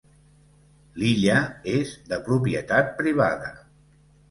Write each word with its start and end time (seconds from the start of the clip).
L’illa 1.01 1.35
és 1.75 1.93
de 2.09 2.21
propietat 2.31 2.91
privada. 3.05 3.55